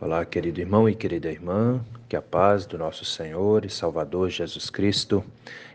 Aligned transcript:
Olá, 0.00 0.24
querido 0.24 0.60
irmão 0.60 0.88
e 0.88 0.94
querida 0.94 1.28
irmã, 1.28 1.84
que 2.08 2.14
a 2.14 2.22
paz 2.22 2.64
do 2.66 2.78
nosso 2.78 3.04
Senhor 3.04 3.64
e 3.64 3.68
Salvador 3.68 4.30
Jesus 4.30 4.70
Cristo 4.70 5.24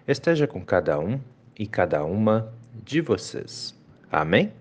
esteja 0.08 0.48
com 0.48 0.64
cada 0.64 0.98
um 0.98 1.19
e 1.59 1.67
cada 1.67 2.06
uma 2.06 2.54
de 2.74 3.01
vocês. 3.01 3.78
Amém? 4.09 4.54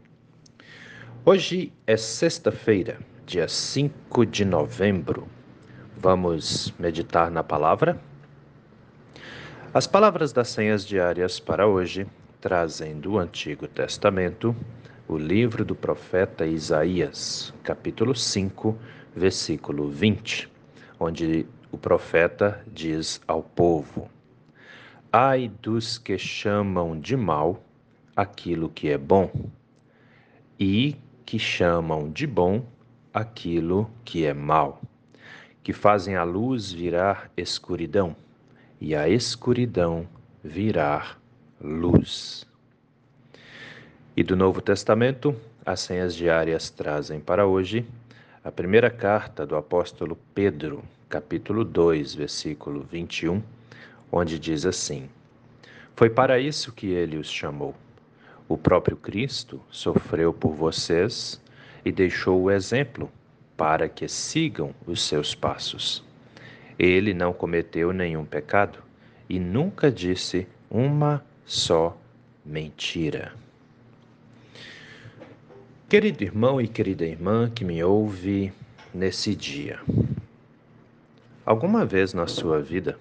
Hoje 1.25 1.73
é 1.87 1.97
sexta-feira, 1.97 2.99
dia 3.25 3.47
5 3.47 4.27
de 4.27 4.45
novembro. 4.45 5.29
Vamos 5.97 6.75
meditar 6.77 7.31
na 7.31 7.45
palavra? 7.45 8.01
As 9.73 9.87
palavras 9.87 10.33
das 10.33 10.49
senhas 10.49 10.85
diárias 10.85 11.39
para 11.39 11.69
hoje 11.69 12.05
trazem 12.41 12.99
do 12.99 13.17
Antigo 13.17 13.69
Testamento 13.69 14.57
o 15.07 15.17
livro 15.17 15.65
do 15.65 15.75
profeta 15.75 16.47
Isaías, 16.47 17.53
capítulo 17.63 18.15
5, 18.15 18.77
versículo 19.15 19.89
20, 19.89 20.49
onde 20.99 21.47
o 21.71 21.79
profeta 21.79 22.63
diz 22.67 23.21
ao 23.27 23.43
povo: 23.43 24.11
Ai 25.13 25.51
dos 25.61 25.99
que 25.99 26.19
chamam 26.19 26.99
de 26.99 27.17
mal 27.17 27.63
aquilo 28.17 28.69
que 28.69 28.89
é 28.89 28.99
bom, 28.99 29.31
e 30.59 30.97
que 31.25 31.39
chamam 31.39 32.11
de 32.11 32.27
bom 32.27 32.65
aquilo 33.13 33.91
que 34.05 34.25
é 34.25 34.33
mal, 34.33 34.81
que 35.63 35.73
fazem 35.73 36.17
a 36.17 36.25
luz 36.25 36.73
virar 36.73 37.31
escuridão 37.37 38.17
e 38.81 38.95
a 38.95 39.09
escuridão 39.09 40.09
virar 40.43 41.21
luz. 41.61 42.47
E 44.17 44.23
do 44.23 44.37
Novo 44.37 44.61
Testamento, 44.61 45.35
as 45.65 45.81
senhas 45.81 46.15
diárias 46.15 46.69
trazem 46.69 47.21
para 47.21 47.47
hoje 47.47 47.87
a 48.45 48.51
primeira 48.51 48.91
carta 48.91 49.47
do 49.47 49.55
apóstolo 49.55 50.19
Pedro, 50.35 50.83
capítulo 51.09 51.65
2, 51.65 52.17
versículo 52.17 52.85
21, 52.91 53.41
onde 54.11 54.37
diz 54.37 54.67
assim: 54.67 55.09
Foi 55.95 56.11
para 56.11 56.41
isso 56.41 56.73
que 56.73 56.89
ele 56.89 57.17
os 57.17 57.31
chamou. 57.31 57.73
O 58.49 58.59
próprio 58.59 58.97
Cristo 58.97 59.61
sofreu 59.71 60.33
por 60.33 60.55
vocês 60.55 61.41
e 61.85 61.93
deixou 61.93 62.43
o 62.43 62.51
exemplo 62.51 63.09
para 63.57 63.89
que 63.89 64.09
sigam 64.09 64.75
os 64.89 65.03
seus 65.03 65.37
passos. 65.37 66.05
Ele 66.77 67.15
não 67.15 67.33
cometeu 67.33 67.93
nenhum 67.93 68.25
pecado 68.25 68.81
e 69.29 69.39
nunca 69.39 69.89
disse 69.89 70.49
uma 70.69 71.25
só 71.45 71.97
mentira. 72.45 73.33
Querido 75.93 76.25
irmão 76.25 76.59
e 76.59 76.67
querida 76.67 77.05
irmã 77.05 77.51
que 77.51 77.67
me 77.67 77.85
ouve 77.85 78.51
nesse 78.95 79.35
dia, 79.35 79.79
alguma 81.45 81.85
vez 81.85 82.15
na 82.15 82.27
sua 82.27 82.63
vida 82.63 82.99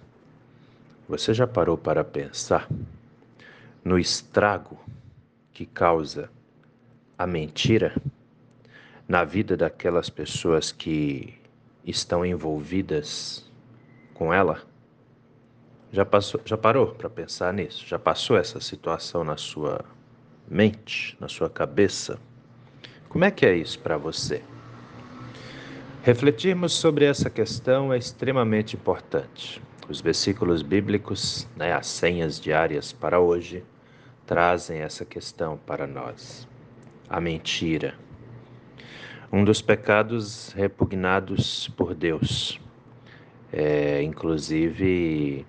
você 1.08 1.34
já 1.34 1.48
parou 1.48 1.78
para 1.78 2.04
pensar 2.04 2.68
no 3.82 3.98
estrago 3.98 4.78
que 5.54 5.66
causa 5.66 6.30
a 7.18 7.26
mentira 7.26 7.96
na 9.08 9.24
vida 9.24 9.56
daquelas 9.56 10.10
pessoas 10.10 10.70
que 10.70 11.34
estão 11.86 12.26
envolvidas 12.26 13.50
com 14.14 14.34
ela? 14.34 14.64
Já, 15.94 16.04
passou, 16.04 16.42
já 16.44 16.58
parou 16.58 16.88
para 16.88 17.10
pensar 17.10 17.54
nisso? 17.54 17.88
Já 17.88 17.98
passou 17.98 18.36
essa 18.36 18.60
situação 18.60 19.24
na 19.24 19.38
sua 19.38 19.80
mente, 20.46 21.16
na 21.22 21.30
sua 21.30 21.50
cabeça? 21.50 22.20
Como 23.12 23.26
é 23.26 23.30
que 23.30 23.46
é 23.46 23.54
isso 23.54 23.78
para 23.78 23.98
você? 23.98 24.42
Refletirmos 26.02 26.72
sobre 26.72 27.04
essa 27.04 27.30
questão 27.30 27.92
é 27.92 27.98
extremamente 27.98 28.78
importante. 28.78 29.62
Os 29.90 30.00
versículos 30.00 30.62
bíblicos, 30.62 31.46
né, 31.58 31.74
as 31.74 31.88
senhas 31.88 32.40
diárias 32.40 32.94
para 32.94 33.20
hoje, 33.20 33.66
trazem 34.26 34.80
essa 34.80 35.04
questão 35.04 35.58
para 35.58 35.86
nós. 35.86 36.48
A 37.10 37.20
mentira. 37.20 37.96
Um 39.30 39.44
dos 39.44 39.62
pecados 39.62 40.54
repugnados 40.54 41.68
por 41.76 41.94
Deus. 41.94 42.62
É, 43.52 44.02
inclusive, 44.02 45.46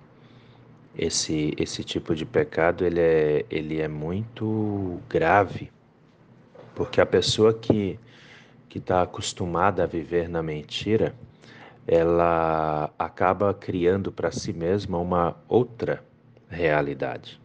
esse, 0.97 1.53
esse 1.57 1.81
tipo 1.81 2.13
de 2.13 2.25
pecado 2.25 2.85
ele 2.85 2.99
é, 2.99 3.45
ele 3.49 3.79
é 3.79 3.87
muito 3.87 4.99
grave 5.07 5.71
porque 6.75 7.01
a 7.01 7.05
pessoa 7.05 7.53
que 7.53 7.99
que 8.73 8.79
está 8.79 9.03
acostumada 9.03 9.83
a 9.83 9.85
viver 9.85 10.27
na 10.27 10.41
mentira, 10.41 11.13
ela 11.85 12.89
acaba 12.97 13.53
criando 13.53 14.11
para 14.11 14.31
si 14.31 14.51
mesma 14.51 14.97
uma 14.97 15.37
outra 15.47 16.03
realidade. 16.49 17.39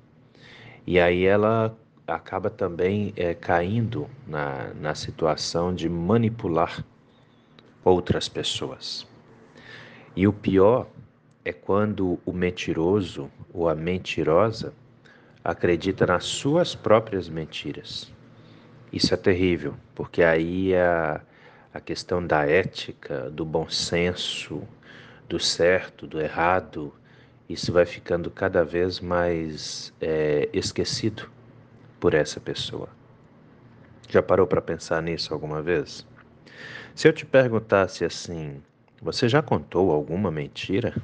E 0.87 0.99
aí 0.99 1.27
ela 1.27 1.77
acaba 2.07 2.49
também 2.49 3.13
é, 3.15 3.35
caindo 3.35 4.09
na, 4.27 4.73
na 4.81 4.95
situação 4.95 5.75
de 5.75 5.87
manipular 5.87 6.83
outras 7.85 8.27
pessoas. 8.27 9.07
E 10.17 10.27
o 10.27 10.33
pior 10.33 10.87
é 11.45 11.53
quando 11.53 12.19
o 12.25 12.33
mentiroso 12.33 13.31
ou 13.53 13.69
a 13.69 13.75
mentirosa 13.75 14.73
acredita 15.45 16.07
nas 16.07 16.25
suas 16.25 16.75
próprias 16.75 17.29
mentiras 17.29 18.11
isso 18.93 19.13
é 19.13 19.17
terrível, 19.17 19.75
porque 19.95 20.23
aí 20.23 20.75
a, 20.75 21.21
a 21.73 21.81
questão 21.81 22.27
da 22.27 22.47
ética, 22.47 23.31
do 23.31 23.45
bom 23.45 23.69
senso, 23.69 24.63
do 25.29 25.39
certo, 25.39 26.07
do 26.07 26.21
errado, 26.21 26.93
isso 27.49 27.73
vai 27.73 27.87
ficando 27.87 28.31
cada 28.31 28.65
vez 28.65 29.01
mais 29.01 29.93
é, 30.01 30.49
esquecido 30.53 31.31
por 32.01 32.15
essa 32.15 32.41
pessoa. 32.41 32.89
Já 34.09 34.23
parou 34.23 34.47
para 34.47 34.63
pensar 34.63 35.03
nisso 35.03 35.35
alguma 35.35 35.61
vez? 35.61 36.07
Se 36.95 37.07
eu 37.07 37.13
te 37.13 37.27
perguntasse 37.27 38.05
assim, 38.05 38.63
você 39.01 39.29
já 39.29 39.43
contou 39.43 39.93
alguma 39.93 40.31
mentira? 40.31 40.95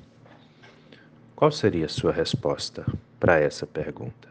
Qual 1.37 1.53
seria 1.53 1.87
a 1.87 1.89
sua 1.89 2.13
resposta 2.13 2.85
para 3.21 3.39
essa 3.39 3.67
pergunta? 3.67 4.29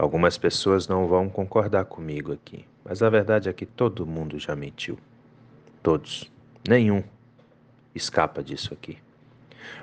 Algumas 0.00 0.38
pessoas 0.38 0.88
não 0.88 1.06
vão 1.06 1.28
concordar 1.28 1.84
comigo 1.84 2.32
aqui, 2.32 2.64
mas 2.82 3.02
a 3.02 3.10
verdade 3.10 3.50
é 3.50 3.52
que 3.52 3.66
todo 3.66 4.06
mundo 4.06 4.38
já 4.38 4.56
mentiu. 4.56 4.98
Todos. 5.82 6.32
Nenhum 6.66 7.04
escapa 7.94 8.42
disso 8.42 8.72
aqui. 8.72 8.96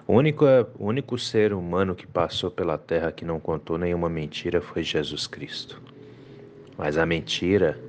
O 0.07 0.13
único, 0.13 0.44
o 0.79 0.88
único 0.88 1.19
ser 1.19 1.53
humano 1.53 1.94
que 1.94 2.07
passou 2.07 2.50
pela 2.50 2.79
terra 2.79 3.11
que 3.11 3.23
não 3.23 3.39
contou 3.39 3.77
nenhuma 3.77 4.09
mentira 4.09 4.59
foi 4.59 4.81
Jesus 4.81 5.27
Cristo. 5.27 5.79
Mas 6.75 6.97
a 6.97 7.06
mentira, 7.06 7.79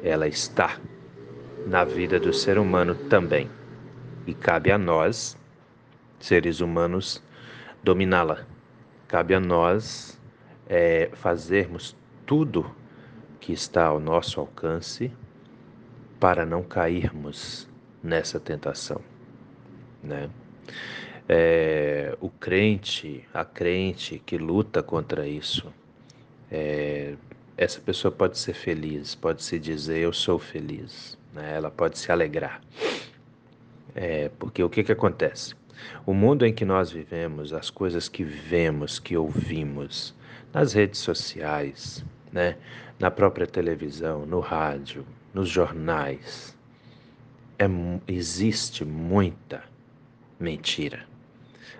ela 0.00 0.28
está 0.28 0.78
na 1.66 1.82
vida 1.82 2.20
do 2.20 2.32
ser 2.32 2.56
humano 2.56 2.94
também. 2.94 3.50
E 4.28 4.32
cabe 4.32 4.70
a 4.70 4.78
nós, 4.78 5.36
seres 6.20 6.60
humanos, 6.60 7.20
dominá-la. 7.82 8.46
Cabe 9.08 9.34
a 9.34 9.40
nós 9.40 10.14
é, 10.68 11.10
fazermos 11.14 11.96
tudo 12.26 12.74
que 13.40 13.52
está 13.52 13.86
ao 13.86 14.00
nosso 14.00 14.40
alcance 14.40 15.12
para 16.18 16.46
não 16.46 16.62
cairmos 16.62 17.68
nessa 18.02 18.40
tentação, 18.40 19.00
né? 20.02 20.30
É, 21.28 22.16
o 22.20 22.28
crente, 22.28 23.26
a 23.32 23.44
crente 23.44 24.18
que 24.24 24.36
luta 24.36 24.82
contra 24.82 25.26
isso, 25.26 25.72
é, 26.50 27.14
essa 27.56 27.80
pessoa 27.80 28.12
pode 28.12 28.36
ser 28.38 28.52
feliz, 28.52 29.14
pode 29.14 29.42
se 29.42 29.58
dizer 29.58 29.98
eu 29.98 30.12
sou 30.12 30.38
feliz, 30.38 31.18
né? 31.32 31.54
ela 31.56 31.70
pode 31.70 31.98
se 31.98 32.10
alegrar. 32.12 32.60
É, 33.94 34.28
porque 34.38 34.62
o 34.62 34.68
que, 34.68 34.82
que 34.82 34.92
acontece? 34.92 35.54
O 36.04 36.12
mundo 36.12 36.44
em 36.44 36.52
que 36.52 36.64
nós 36.64 36.90
vivemos, 36.90 37.52
as 37.52 37.70
coisas 37.70 38.08
que 38.08 38.24
vemos, 38.24 38.98
que 38.98 39.16
ouvimos, 39.16 40.14
nas 40.54 40.72
redes 40.72 41.00
sociais, 41.00 42.04
né? 42.32 42.56
na 42.98 43.10
própria 43.10 43.46
televisão, 43.46 44.24
no 44.24 44.38
rádio, 44.38 45.04
nos 45.34 45.48
jornais. 45.48 46.56
É, 47.58 47.66
existe 48.06 48.84
muita 48.84 49.64
mentira. 50.38 51.04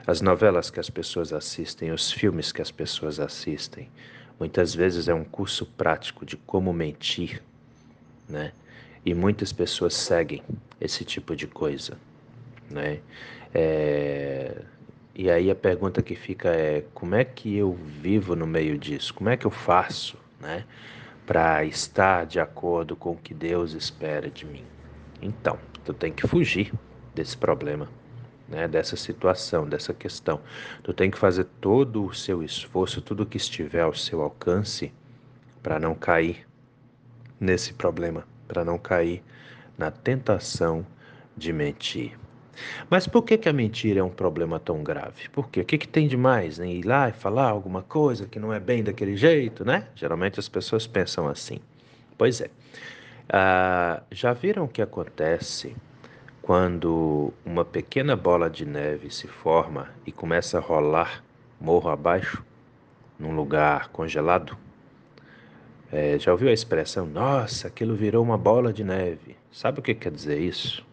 As 0.07 0.21
novelas 0.21 0.71
que 0.71 0.81
as 0.81 0.91
pessoas 0.91 1.33
assistem, 1.33 1.93
os 1.93 2.11
filmes 2.11 2.53
que 2.53 2.61
as 2.61 2.71
pessoas 2.71 3.21
assistem, 3.21 3.89
muitas 4.39 4.75
vezes 4.75 5.09
é 5.09 5.15
um 5.15 5.25
curso 5.25 5.65
prático 5.65 6.27
de 6.27 6.37
como 6.37 6.73
mentir, 6.73 7.43
né? 8.29 8.53
E 9.05 9.15
muitas 9.15 9.53
pessoas 9.53 9.95
seguem 9.95 10.43
esse 10.81 11.05
tipo 11.05 11.37
de 11.37 11.47
coisa, 11.47 11.97
né? 12.71 13.01
É, 13.55 14.24
e 15.15 15.31
aí 15.31 15.51
a 15.51 15.55
pergunta 15.55 16.03
que 16.03 16.15
fica 16.15 16.49
é: 16.49 16.85
como 16.93 17.15
é 17.15 17.25
que 17.25 17.57
eu 17.57 17.73
vivo 17.75 18.35
no 18.35 18.47
meio 18.47 18.77
disso? 18.77 19.15
Como 19.15 19.31
é 19.31 19.37
que 19.37 19.47
eu 19.47 19.51
faço, 19.51 20.19
né, 20.41 20.65
para 21.27 21.65
estar 21.65 22.27
de 22.27 22.41
acordo 22.41 22.97
com 22.97 23.13
o 23.13 23.17
que 23.17 23.33
Deus 23.33 23.73
espera 23.73 24.29
de 24.29 24.45
mim? 24.45 24.65
Então, 25.23 25.59
tu 25.85 25.95
tem 25.95 26.13
que 26.13 26.27
fugir 26.27 26.73
desse 27.15 27.37
problema, 27.37 27.89
né? 28.49 28.67
dessa 28.67 28.97
situação, 28.97 29.67
dessa 29.69 29.95
questão. 29.95 30.41
Tu 30.83 30.93
tem 30.93 31.11
que 31.11 31.19
fazer 31.19 31.45
todo 31.61 32.05
o 32.05 32.13
seu 32.15 32.43
esforço, 32.43 33.01
tudo 33.01 33.25
que 33.25 33.37
estiver 33.37 33.83
ao 33.83 33.95
seu 33.95 34.21
alcance 34.21 34.93
para 35.63 35.79
não 35.79 35.95
cair 35.95 36.47
nesse 37.41 37.73
problema, 37.73 38.27
para 38.49 38.65
não 38.65 38.79
cair 38.79 39.23
na 39.79 39.91
tentação 39.91 40.85
de 41.37 41.53
mentir. 41.53 42.19
Mas 42.89 43.07
por 43.07 43.23
que, 43.23 43.39
que 43.39 43.49
a 43.49 43.53
mentira 43.53 44.01
é 44.01 44.03
um 44.03 44.11
problema 44.11 44.59
tão 44.61 44.83
grave? 44.83 45.29
Por 45.31 45.49
quê? 45.49 45.61
O 45.61 45.65
que, 45.65 45.79
que 45.79 45.89
tem 45.89 46.07
de 46.07 46.17
mais 46.17 46.59
em 46.59 46.73
ir 46.73 46.85
lá 46.85 47.09
e 47.09 47.13
falar 47.13 47.49
alguma 47.49 47.83
coisa 47.83 48.27
que 48.27 48.39
não 48.39 48.53
é 48.53 48.61
bem 48.61 48.83
daquele 48.83 49.17
jeito, 49.17 49.65
né? 49.65 49.89
Geralmente 49.95 50.39
as 50.39 50.49
pessoas 50.49 50.87
pensam 50.87 51.29
assim. 51.29 51.59
Pois 52.17 52.41
é. 52.41 52.51
Ah, 53.29 54.03
já 54.11 54.33
viram 54.33 54.65
o 54.65 54.69
que 54.69 54.83
acontece 54.83 55.75
quando 56.43 57.33
uma 57.45 57.65
pequena 57.65 58.15
bola 58.15 58.51
de 58.51 58.67
neve 58.67 59.11
se 59.11 59.27
forma 59.27 59.89
e 60.07 60.13
começa 60.13 60.59
a 60.59 60.61
rolar 60.61 61.25
morro 61.61 61.89
abaixo, 61.89 62.45
num 63.19 63.35
lugar 63.35 63.89
congelado? 63.89 64.57
É, 65.91 66.19
já 66.19 66.33
ouviu 66.33 66.49
a 66.49 66.53
expressão, 66.53 67.07
nossa, 67.07 67.69
aquilo 67.69 67.95
virou 67.95 68.23
uma 68.23 68.37
bola 68.37 68.73
de 68.73 68.85
neve? 68.85 69.37
Sabe 69.51 69.79
o 69.79 69.83
que 69.83 69.95
quer 69.95 70.11
dizer 70.11 70.39
isso? 70.39 70.85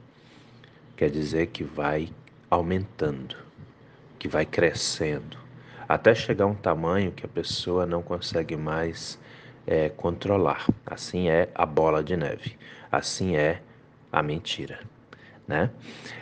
Quer 1.02 1.10
dizer 1.10 1.48
que 1.48 1.64
vai 1.64 2.10
aumentando, 2.48 3.36
que 4.20 4.28
vai 4.28 4.46
crescendo, 4.46 5.36
até 5.90 6.14
chegar 6.14 6.46
a 6.46 6.48
um 6.48 6.54
tamanho 6.54 7.12
que 7.12 7.26
a 7.26 7.28
pessoa 7.28 7.88
não 7.88 8.04
consegue 8.04 8.56
mais 8.56 9.18
é, 9.66 9.90
controlar. 9.90 10.68
Assim 10.86 11.28
é 11.28 11.50
a 11.56 11.66
bola 11.66 12.04
de 12.04 12.16
neve, 12.16 12.56
assim 12.92 13.36
é 13.36 13.64
a 14.12 14.22
mentira, 14.22 14.80
né? 15.48 15.72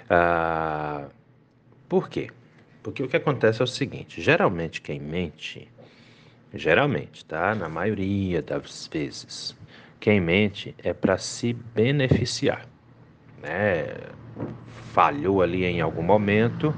Ah, 0.10 1.10
por 1.90 2.08
quê? 2.08 2.30
Porque 2.82 3.04
o 3.04 3.10
que 3.10 3.18
acontece 3.18 3.60
é 3.60 3.66
o 3.66 3.68
seguinte: 3.68 4.22
geralmente 4.22 4.80
quem 4.80 4.98
mente 4.98 5.70
Geralmente, 6.54 7.26
tá? 7.26 7.54
Na 7.54 7.68
maioria 7.68 8.42
das 8.42 8.88
vezes, 8.88 9.54
quem 10.00 10.22
mente 10.22 10.74
é 10.82 10.94
para 10.94 11.18
se 11.18 11.52
beneficiar, 11.52 12.66
né? 13.42 13.88
Falhou 14.92 15.42
ali 15.42 15.66
em 15.66 15.82
algum 15.82 16.02
momento 16.02 16.74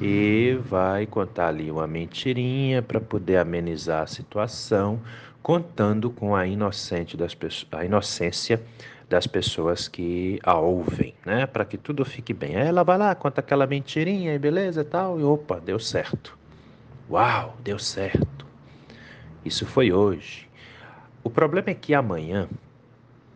e 0.00 0.58
vai 0.64 1.06
contar 1.06 1.48
ali 1.48 1.70
uma 1.70 1.86
mentirinha 1.86 2.82
para 2.82 3.00
poder 3.00 3.36
amenizar 3.36 4.02
a 4.02 4.06
situação, 4.06 5.00
contando 5.42 6.10
com 6.10 6.34
a 6.34 6.46
inocente 6.46 7.16
das 7.16 7.36
a 7.72 7.84
inocência 7.84 8.62
das 9.08 9.26
pessoas 9.26 9.88
que 9.88 10.40
a 10.42 10.54
ouvem, 10.54 11.14
né? 11.24 11.46
Para 11.46 11.64
que 11.64 11.76
tudo 11.76 12.04
fique 12.04 12.32
bem. 12.32 12.56
Aí 12.56 12.66
ela 12.66 12.82
vai 12.82 12.96
lá, 12.96 13.14
conta 13.14 13.40
aquela 13.40 13.66
mentirinha 13.66 14.34
e 14.34 14.38
beleza, 14.38 14.82
tal, 14.84 15.20
e 15.20 15.22
opa, 15.22 15.60
deu 15.60 15.78
certo. 15.78 16.36
Uau, 17.10 17.56
deu 17.62 17.78
certo. 17.78 18.46
Isso 19.44 19.66
foi 19.66 19.92
hoje. 19.92 20.48
O 21.22 21.28
problema 21.28 21.70
é 21.70 21.74
que 21.74 21.94
amanhã, 21.94 22.48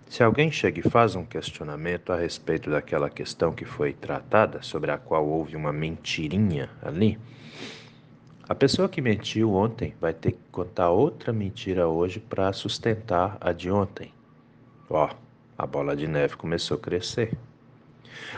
se 0.09 0.23
alguém 0.23 0.51
chega 0.51 0.81
e 0.81 0.91
faz 0.91 1.17
um 1.17 1.25
questionamento 1.25 2.13
a 2.13 2.17
respeito 2.17 2.71
daquela 2.71 3.11
questão 3.11 3.53
que 3.53 3.65
foi 3.65 3.93
tratada, 3.93 4.63
sobre 4.63 4.91
a 4.91 4.99
qual 4.99 5.27
houve 5.27 5.57
uma 5.57 5.73
mentirinha 5.73 6.71
ali, 6.81 7.19
a 8.49 8.55
pessoa 8.55 8.89
que 8.89 9.01
mentiu 9.01 9.53
ontem 9.55 9.95
vai 10.01 10.15
ter 10.15 10.33
que 10.33 10.39
contar 10.53 10.91
outra 10.91 11.33
mentira 11.33 11.89
hoje 11.89 12.21
para 12.21 12.53
sustentar 12.53 13.37
a 13.41 13.51
de 13.51 13.69
ontem. 13.69 14.13
Ó, 14.89 15.11
a 15.59 15.67
bola 15.67 15.97
de 15.97 16.07
neve 16.07 16.37
começou 16.37 16.77
a 16.77 16.81
crescer. 16.81 17.37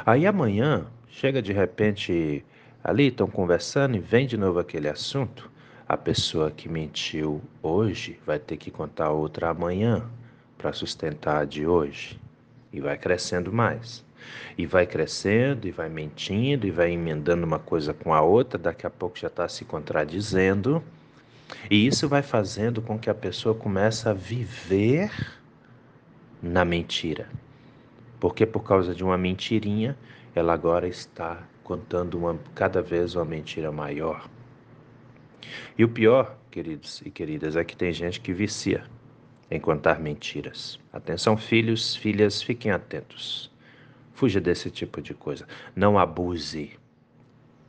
Aí 0.07 0.27
amanhã, 0.27 0.87
chega 1.11 1.43
de 1.43 1.53
repente 1.53 2.43
ali, 2.83 3.09
estão 3.09 3.29
conversando 3.29 3.97
e 3.97 4.01
vem 4.01 4.27
de 4.27 4.39
novo 4.39 4.59
aquele 4.59 4.89
assunto. 4.89 5.51
A 5.87 5.97
pessoa 5.97 6.51
que 6.51 6.71
mentiu 6.71 7.43
hoje 7.63 8.19
vai 8.25 8.39
ter 8.39 8.57
que 8.57 8.71
contar 8.71 9.11
outra 9.11 9.51
amanhã 9.51 10.09
para 10.59 10.73
sustentar 10.73 11.43
a 11.43 11.45
de 11.45 11.67
hoje. 11.67 12.21
E 12.73 12.81
vai 12.81 12.99
crescendo 12.99 13.53
mais. 13.53 14.05
E 14.59 14.67
vai 14.67 14.87
crescendo, 14.87 15.67
e 15.67 15.71
vai 15.71 15.89
mentindo, 15.89 16.67
e 16.67 16.71
vai 16.71 16.91
emendando 16.91 17.47
uma 17.47 17.61
coisa 17.61 17.95
com 17.95 18.13
a 18.13 18.21
outra, 18.21 18.59
daqui 18.59 18.87
a 18.87 18.91
pouco 18.91 19.17
já 19.17 19.29
está 19.29 19.49
se 19.49 19.65
contradizendo. 19.65 20.83
E 21.71 21.87
isso 21.87 22.09
vai 22.09 22.23
fazendo 22.23 22.83
com 22.83 22.99
que 22.99 23.09
a 23.09 23.15
pessoa 23.15 23.55
comece 23.55 24.09
a 24.09 24.13
viver 24.13 25.11
na 26.43 26.65
mentira. 26.65 27.29
Porque 28.21 28.45
por 28.45 28.65
causa 28.65 28.95
de 28.95 29.03
uma 29.03 29.17
mentirinha, 29.17 29.97
ela 30.35 30.53
agora 30.53 30.89
está 30.89 31.41
contando 31.63 32.19
uma, 32.19 32.39
cada 32.55 32.83
vez 32.83 33.15
uma 33.15 33.25
mentira 33.25 33.71
maior. 33.71 34.29
E 35.79 35.85
o 35.85 35.89
pior, 35.89 36.37
queridos 36.51 37.01
e 37.05 37.11
queridas, 37.11 37.57
é 37.57 37.65
que 37.65 37.77
tem 37.77 37.93
gente 37.93 38.21
que 38.21 38.33
vicia 38.33 38.85
em 39.51 39.59
contar 39.59 39.99
mentiras. 39.99 40.79
Atenção, 40.93 41.37
filhos, 41.37 41.97
filhas, 41.97 42.43
fiquem 42.43 42.71
atentos. 42.71 43.51
Fuja 44.13 44.41
desse 44.41 44.71
tipo 44.71 45.01
de 45.01 45.15
coisa. 45.15 45.47
Não 45.75 45.99
abuse 45.99 46.79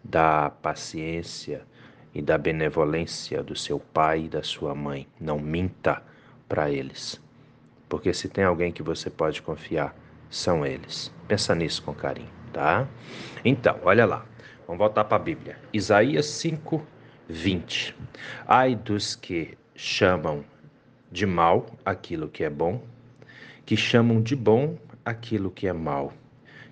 da 0.03 0.49
paciência 0.49 1.65
e 2.13 2.21
da 2.21 2.37
benevolência 2.37 3.43
do 3.43 3.55
seu 3.55 3.79
pai 3.79 4.25
e 4.25 4.29
da 4.29 4.43
sua 4.43 4.73
mãe. 4.73 5.07
Não 5.19 5.39
minta 5.39 6.01
para 6.47 6.71
eles. 6.71 7.21
Porque 7.87 8.13
se 8.13 8.27
tem 8.27 8.43
alguém 8.43 8.71
que 8.71 8.83
você 8.83 9.09
pode 9.09 9.41
confiar, 9.41 9.95
são 10.29 10.65
eles. 10.65 11.13
Pensa 11.27 11.55
nisso 11.55 11.81
com 11.83 11.93
carinho, 11.93 12.29
tá? 12.51 12.87
Então, 13.43 13.79
olha 13.83 14.05
lá. 14.05 14.25
Vamos 14.67 14.79
voltar 14.79 15.03
para 15.05 15.17
a 15.17 15.19
Bíblia. 15.19 15.57
Isaías 15.73 16.27
5, 16.27 16.85
20. 17.27 17.95
Ai 18.47 18.75
dos 18.75 19.15
que 19.15 19.57
chamam 19.75 20.45
de 21.11 21.25
mal 21.25 21.65
aquilo 21.83 22.29
que 22.29 22.43
é 22.43 22.49
bom, 22.49 22.81
que 23.65 23.75
chamam 23.75 24.21
de 24.21 24.35
bom 24.35 24.77
aquilo 25.03 25.49
que 25.49 25.67
é 25.67 25.73
mal, 25.73 26.13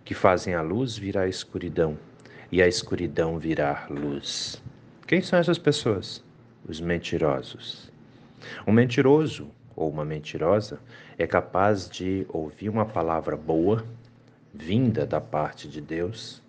que 0.06 0.14
fazem 0.14 0.54
a 0.54 0.62
luz 0.62 0.98
virar 0.98 1.28
escuridão 1.28 1.98
e 2.52 2.62
a 2.62 2.68
escuridão 2.68 3.40
virar 3.40 3.88
luz. 3.90 4.62
Quem 5.08 5.22
são 5.22 5.40
essas 5.40 5.58
pessoas? 5.58 6.24
Os 6.68 6.80
mentirosos. 6.80 7.92
Um 8.66 8.72
mentiroso 8.72 9.50
ou 9.76 9.90
uma 9.90 10.06
mentirosa 10.06 10.80
é 11.18 11.26
capaz 11.26 11.90
de 11.90 12.26
ouvir 12.30 12.70
uma 12.70 12.86
palavra 12.86 13.36
boa, 13.36 13.86
vinda 14.54 15.06
da 15.06 15.20
parte 15.20 15.68
de 15.68 15.82
Deus, 15.82 16.42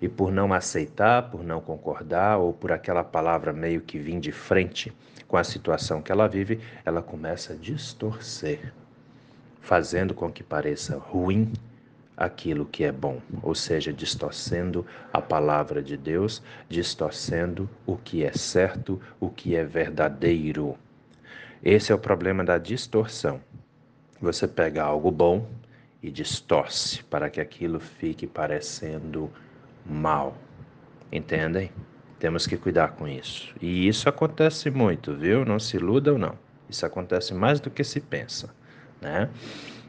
e 0.00 0.08
por 0.08 0.32
não 0.32 0.52
aceitar, 0.52 1.30
por 1.30 1.44
não 1.44 1.60
concordar 1.60 2.38
ou 2.38 2.52
por 2.52 2.72
aquela 2.72 3.04
palavra 3.04 3.52
meio 3.52 3.80
que 3.80 3.98
vir 3.98 4.18
de 4.18 4.32
frente 4.32 4.92
com 5.30 5.36
a 5.36 5.44
situação 5.44 6.02
que 6.02 6.10
ela 6.10 6.26
vive, 6.26 6.58
ela 6.84 7.00
começa 7.00 7.52
a 7.52 7.56
distorcer, 7.56 8.72
fazendo 9.60 10.12
com 10.12 10.28
que 10.28 10.42
pareça 10.42 10.98
ruim 10.98 11.52
aquilo 12.16 12.66
que 12.66 12.82
é 12.82 12.90
bom, 12.90 13.22
ou 13.40 13.54
seja, 13.54 13.92
distorcendo 13.92 14.84
a 15.12 15.22
palavra 15.22 15.80
de 15.80 15.96
Deus, 15.96 16.42
distorcendo 16.68 17.70
o 17.86 17.96
que 17.96 18.24
é 18.24 18.32
certo, 18.32 19.00
o 19.20 19.30
que 19.30 19.54
é 19.54 19.62
verdadeiro. 19.62 20.76
Esse 21.62 21.92
é 21.92 21.94
o 21.94 21.98
problema 21.98 22.42
da 22.42 22.58
distorção. 22.58 23.40
Você 24.20 24.48
pega 24.48 24.82
algo 24.82 25.12
bom 25.12 25.48
e 26.02 26.10
distorce 26.10 27.04
para 27.04 27.30
que 27.30 27.40
aquilo 27.40 27.78
fique 27.78 28.26
parecendo 28.26 29.30
mal. 29.86 30.36
Entendem? 31.12 31.70
Temos 32.20 32.46
que 32.46 32.58
cuidar 32.58 32.88
com 32.88 33.08
isso. 33.08 33.54
E 33.62 33.88
isso 33.88 34.06
acontece 34.06 34.70
muito, 34.70 35.14
viu? 35.14 35.42
Não 35.42 35.58
se 35.58 35.78
iludam, 35.78 36.18
não. 36.18 36.34
Isso 36.68 36.84
acontece 36.84 37.32
mais 37.32 37.60
do 37.60 37.70
que 37.70 37.82
se 37.82 37.98
pensa, 37.98 38.50
né? 39.00 39.30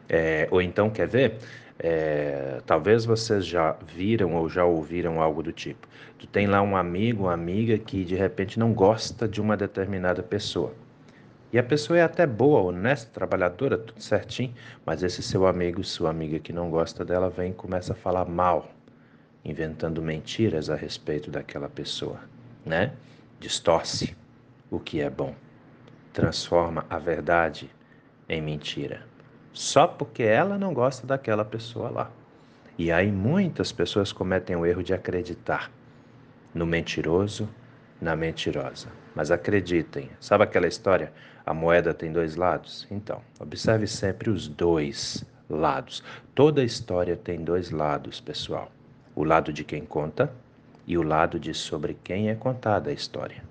É, 0.08 0.48
ou 0.50 0.62
então, 0.62 0.90
quer 0.90 1.10
ver? 1.10 1.40
É, 1.78 2.62
talvez 2.66 3.04
vocês 3.04 3.46
já 3.46 3.76
viram 3.86 4.34
ou 4.36 4.48
já 4.48 4.64
ouviram 4.64 5.22
algo 5.22 5.44
do 5.44 5.52
tipo. 5.52 5.86
Tu 6.18 6.26
tem 6.26 6.48
lá 6.48 6.62
um 6.62 6.78
amigo, 6.78 7.24
uma 7.24 7.34
amiga 7.34 7.78
que 7.78 8.06
de 8.06 8.16
repente 8.16 8.58
não 8.58 8.72
gosta 8.72 9.28
de 9.28 9.42
uma 9.42 9.58
determinada 9.58 10.24
pessoa. 10.24 10.74
E 11.52 11.60
a 11.60 11.64
pessoa 11.64 12.00
é 12.00 12.02
até 12.02 12.26
boa, 12.26 12.62
honesta, 12.62 13.12
trabalhadora, 13.12 13.78
tudo 13.78 14.02
certinho, 14.02 14.54
mas 14.86 15.04
esse 15.04 15.22
seu 15.22 15.46
amigo, 15.46 15.84
sua 15.84 16.10
amiga 16.10 16.40
que 16.40 16.54
não 16.54 16.70
gosta 16.70 17.04
dela, 17.04 17.30
vem 17.30 17.52
e 17.52 17.54
começa 17.54 17.92
a 17.92 17.96
falar 17.96 18.24
mal 18.24 18.72
inventando 19.44 20.02
mentiras 20.02 20.70
a 20.70 20.76
respeito 20.76 21.32
daquela 21.32 21.70
pessoa, 21.70 22.20
né? 22.66 22.94
Distorce 23.40 24.16
o 24.70 24.80
que 24.80 25.02
é 25.02 25.10
bom, 25.10 25.36
transforma 26.14 26.86
a 26.90 27.00
verdade 27.00 27.70
em 28.30 28.42
mentira, 28.42 29.04
só 29.52 29.88
porque 29.88 30.24
ela 30.24 30.58
não 30.58 30.74
gosta 30.74 31.06
daquela 31.06 31.44
pessoa 31.44 31.90
lá. 31.90 32.12
E 32.78 32.92
aí 32.92 33.12
muitas 33.12 33.72
pessoas 33.72 34.14
cometem 34.14 34.56
o 34.56 34.66
erro 34.66 34.82
de 34.82 34.94
acreditar 34.94 35.72
no 36.54 36.66
mentiroso, 36.66 37.50
na 38.02 38.16
mentirosa. 38.16 38.88
Mas 39.14 39.30
acreditem, 39.30 40.10
sabe 40.20 40.44
aquela 40.44 40.68
história? 40.68 41.12
A 41.46 41.54
moeda 41.54 41.94
tem 41.94 42.12
dois 42.12 42.36
lados? 42.36 42.88
Então, 42.90 43.22
observe 43.40 43.88
sempre 43.88 44.30
os 44.30 44.48
dois 44.48 45.26
lados. 45.50 46.04
Toda 46.34 46.64
história 46.64 47.16
tem 47.16 47.44
dois 47.44 47.72
lados, 47.72 48.22
pessoal: 48.22 48.72
o 49.16 49.24
lado 49.24 49.52
de 49.52 49.64
quem 49.64 49.86
conta 49.86 50.32
e 50.88 50.98
o 50.98 51.04
lado 51.04 51.40
de 51.40 51.54
sobre 51.54 51.98
quem 52.04 52.30
é 52.30 52.36
contada 52.36 52.90
a 52.90 52.94
história. 52.94 53.44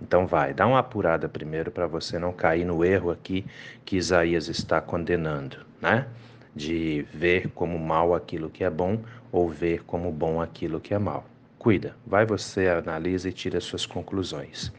Então 0.00 0.26
vai, 0.26 0.52
dá 0.52 0.66
uma 0.66 0.78
apurada 0.78 1.28
primeiro 1.28 1.70
para 1.70 1.86
você 1.86 2.18
não 2.18 2.32
cair 2.32 2.64
no 2.64 2.84
erro 2.84 3.10
aqui 3.10 3.44
que 3.84 3.96
Isaías 3.96 4.48
está 4.48 4.80
condenando, 4.80 5.58
né? 5.80 6.06
De 6.54 7.06
ver 7.12 7.50
como 7.50 7.78
mal 7.78 8.14
aquilo 8.14 8.50
que 8.50 8.64
é 8.64 8.70
bom 8.70 9.00
ou 9.32 9.48
ver 9.48 9.84
como 9.84 10.10
bom 10.10 10.40
aquilo 10.40 10.80
que 10.80 10.94
é 10.94 10.98
mal. 10.98 11.24
Cuida, 11.58 11.96
vai 12.06 12.24
você, 12.24 12.68
analisa 12.68 13.28
e 13.28 13.32
tira 13.32 13.60
suas 13.60 13.84
conclusões. 13.84 14.72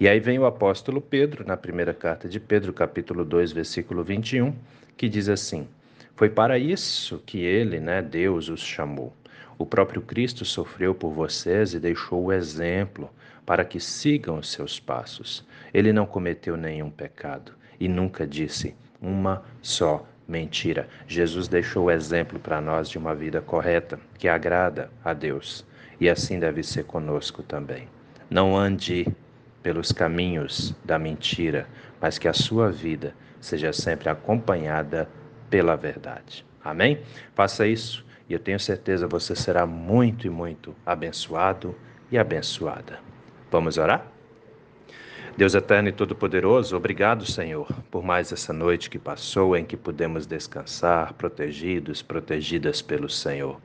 E 0.00 0.08
aí 0.08 0.18
vem 0.18 0.38
o 0.38 0.46
apóstolo 0.46 1.00
Pedro, 1.00 1.46
na 1.46 1.56
primeira 1.56 1.94
carta 1.94 2.28
de 2.28 2.40
Pedro, 2.40 2.72
capítulo 2.72 3.24
2, 3.24 3.52
versículo 3.52 4.02
21, 4.02 4.52
que 4.96 5.08
diz 5.08 5.28
assim: 5.28 5.68
Foi 6.16 6.28
para 6.28 6.58
isso 6.58 7.22
que 7.24 7.38
ele, 7.38 7.78
né, 7.78 8.02
Deus, 8.02 8.48
os 8.48 8.60
chamou. 8.60 9.12
O 9.58 9.64
próprio 9.64 10.02
Cristo 10.02 10.44
sofreu 10.44 10.94
por 10.94 11.10
vocês 11.12 11.74
e 11.74 11.80
deixou 11.80 12.24
o 12.24 12.32
exemplo 12.32 13.10
para 13.46 13.64
que 13.64 13.78
sigam 13.78 14.38
os 14.38 14.50
seus 14.50 14.80
passos. 14.80 15.46
Ele 15.72 15.92
não 15.92 16.06
cometeu 16.06 16.56
nenhum 16.56 16.90
pecado 16.90 17.52
e 17.78 17.88
nunca 17.88 18.26
disse 18.26 18.74
uma 19.00 19.42
só 19.62 20.06
mentira. 20.26 20.88
Jesus 21.06 21.48
deixou 21.48 21.84
o 21.84 21.90
exemplo 21.90 22.38
para 22.38 22.60
nós 22.60 22.88
de 22.88 22.98
uma 22.98 23.14
vida 23.14 23.40
correta, 23.40 24.00
que 24.18 24.28
agrada 24.28 24.90
a 25.04 25.12
Deus 25.12 25.64
e 26.00 26.08
assim 26.08 26.38
deve 26.38 26.62
ser 26.62 26.84
conosco 26.84 27.42
também. 27.42 27.88
Não 28.28 28.56
ande 28.56 29.06
pelos 29.62 29.92
caminhos 29.92 30.74
da 30.84 30.98
mentira, 30.98 31.66
mas 32.00 32.18
que 32.18 32.28
a 32.28 32.32
sua 32.32 32.70
vida 32.70 33.14
seja 33.40 33.72
sempre 33.72 34.08
acompanhada 34.08 35.08
pela 35.48 35.76
verdade. 35.76 36.44
Amém? 36.62 37.00
Faça 37.34 37.66
isso 37.66 38.04
e 38.28 38.32
eu 38.32 38.38
tenho 38.38 38.58
certeza 38.58 39.06
você 39.06 39.34
será 39.34 39.66
muito 39.66 40.26
e 40.26 40.30
muito 40.30 40.74
abençoado 40.84 41.74
e 42.10 42.18
abençoada. 42.18 42.98
Vamos 43.50 43.78
orar? 43.78 44.06
Deus 45.36 45.54
eterno 45.54 45.88
e 45.88 45.92
todo-poderoso, 45.92 46.76
obrigado, 46.76 47.26
Senhor, 47.26 47.66
por 47.90 48.04
mais 48.04 48.30
essa 48.30 48.52
noite 48.52 48.88
que 48.88 49.00
passou 49.00 49.56
em 49.56 49.64
que 49.64 49.76
pudemos 49.76 50.26
descansar, 50.26 51.12
protegidos, 51.14 52.02
protegidas 52.02 52.80
pelo 52.80 53.10
Senhor. 53.10 53.60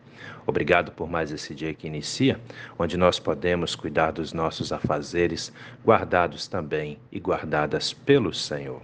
Obrigado 0.46 0.92
por 0.92 1.10
mais 1.10 1.32
esse 1.32 1.54
dia 1.54 1.74
que 1.74 1.88
inicia, 1.88 2.40
onde 2.78 2.98
nós 2.98 3.20
podemos 3.20 3.76
cuidar 3.76 4.12
dos 4.12 4.34
nossos 4.34 4.72
afazeres, 4.72 5.54
guardados 5.86 6.48
também 6.48 7.00
e 7.12 7.20
guardadas 7.20 7.94
pelo 7.94 8.34
Senhor. 8.34 8.82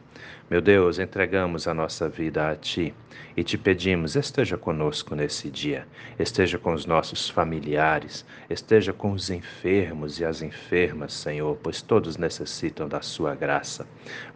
Meu 0.48 0.62
Deus, 0.62 1.00
entregamos 1.00 1.68
a 1.68 1.74
nossa 1.74 2.08
vida 2.08 2.52
a 2.52 2.56
Ti 2.56 2.94
e 3.36 3.44
te 3.44 3.58
pedimos, 3.58 4.16
esteja 4.16 4.56
conosco 4.56 5.16
nesse 5.16 5.50
dia, 5.50 5.88
esteja 6.20 6.60
com 6.60 6.72
os 6.72 6.86
nossos 6.86 7.28
familiares, 7.28 8.24
esteja 8.48 8.94
com 8.94 9.12
os 9.12 9.32
enfermos 9.32 10.20
e 10.20 10.26
as 10.26 10.44
enfermas, 10.44 11.14
Senhor, 11.14 11.58
pois 11.64 11.82
todos 11.82 12.16
necessitam 12.16 12.88
da 12.88 13.02
Sua 13.02 13.34
graça. 13.34 13.88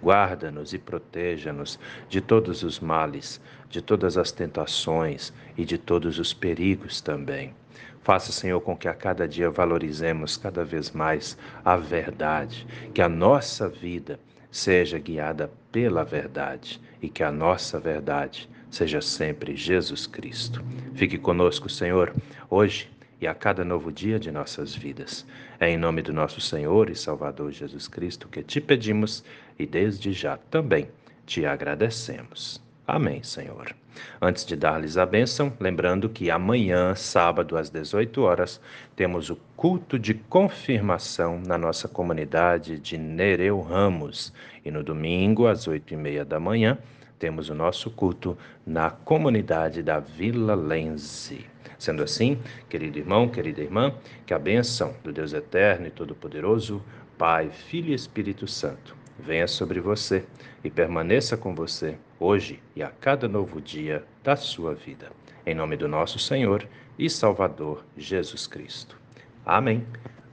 Guarda-nos 0.02 0.74
e 0.74 0.80
proteja-nos 0.80 1.80
de 2.10 2.22
todos 2.22 2.64
os 2.64 2.80
males, 2.80 3.40
de 3.70 3.82
todas 3.82 4.18
as 4.18 4.32
tentações 4.32 5.32
e 5.58 5.64
de 5.64 5.78
todos 5.78 6.20
os 6.20 6.34
perigos 6.34 7.02
também. 7.02 7.54
Faça, 8.02 8.32
Senhor, 8.32 8.60
com 8.62 8.76
que 8.76 8.88
a 8.88 8.94
cada 8.94 9.28
dia 9.28 9.50
valorizemos 9.50 10.38
cada 10.38 10.64
vez 10.64 10.92
mais 10.92 11.38
a 11.64 11.78
verdade, 11.78 12.66
que 12.94 13.02
a 13.02 13.10
nossa 13.10 13.70
vida 13.70 14.20
seja 14.52 14.98
guiada 14.98 15.52
pela 15.72 16.04
verdade 16.04 16.82
e 17.02 17.10
que 17.10 17.24
a 17.24 17.32
nossa 17.32 17.80
verdade 17.80 18.50
seja 18.72 19.02
sempre 19.02 19.56
Jesus 19.56 20.08
Cristo. 20.08 20.64
Fique 20.96 21.18
conosco, 21.18 21.70
Senhor, 21.70 22.14
hoje 22.50 22.90
e 23.22 23.28
a 23.28 23.36
cada 23.36 23.64
novo 23.64 23.92
dia 23.92 24.20
de 24.20 24.32
nossas 24.32 24.74
vidas. 24.74 25.26
É 25.60 25.70
em 25.70 25.78
nome 25.78 26.02
do 26.02 26.14
nosso 26.14 26.40
Senhor 26.40 26.90
e 26.90 26.96
Salvador 26.96 27.52
Jesus 27.52 27.88
Cristo 27.88 28.28
que 28.28 28.42
te 28.42 28.62
pedimos 28.62 29.24
e 29.58 29.66
desde 29.66 30.14
já 30.14 30.38
também 30.38 30.90
te 31.26 31.46
agradecemos. 31.46 32.69
Amém, 32.92 33.22
Senhor. 33.22 33.76
Antes 34.20 34.44
de 34.44 34.56
dar-lhes 34.56 34.98
a 34.98 35.06
bênção, 35.06 35.54
lembrando 35.60 36.10
que 36.10 36.32
amanhã, 36.32 36.96
sábado, 36.96 37.56
às 37.56 37.70
18 37.70 38.20
horas, 38.24 38.60
temos 38.96 39.30
o 39.30 39.36
culto 39.56 40.00
de 40.00 40.16
confirmação 40.16 41.40
na 41.46 41.56
nossa 41.56 41.88
comunidade 41.88 42.80
de 42.80 42.98
Nereu 42.98 43.62
Ramos. 43.62 44.34
E 44.66 44.72
no 44.72 44.84
domingo, 44.84 45.46
às 45.46 45.68
8 45.68 45.94
e 45.94 45.98
meia 45.98 46.26
da 46.26 46.40
manhã, 46.40 46.80
temos 47.20 47.48
o 47.50 47.54
nosso 47.54 47.92
culto 47.92 48.36
na 48.66 48.90
comunidade 48.90 49.84
da 49.84 50.00
Vila 50.00 50.56
Lense. 50.56 51.46
Sendo 51.78 52.02
assim, 52.02 52.40
querido 52.68 52.98
irmão, 52.98 53.30
querida 53.30 53.62
irmã, 53.62 53.94
que 54.26 54.34
a 54.34 54.40
bênção 54.40 54.96
do 55.04 55.14
Deus 55.14 55.32
Eterno 55.32 55.86
e 55.86 55.92
Todo-Poderoso, 55.92 56.84
Pai, 57.20 57.52
Filho 57.52 57.92
e 57.92 57.94
Espírito 57.94 58.48
Santo, 58.48 58.98
venha 59.22 59.48
sobre 59.48 59.80
você 59.80 60.26
e 60.64 60.70
permaneça 60.70 61.38
com 61.38 61.54
você 61.54 61.98
hoje 62.20 62.62
e 62.76 62.82
a 62.82 62.90
cada 62.90 63.28
novo 63.28 63.62
dia 63.62 64.04
da 64.24 64.36
sua 64.36 64.74
vida. 64.74 65.12
Em 65.46 65.54
nome 65.54 65.78
do 65.78 65.88
nosso 65.88 66.20
Senhor 66.20 66.68
e 66.98 67.10
Salvador 67.10 67.86
Jesus 67.98 68.48
Cristo. 68.48 68.98
Amém. 69.46 69.86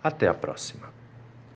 Até 0.02 0.28
a 0.28 0.34
próxima. 0.34 0.95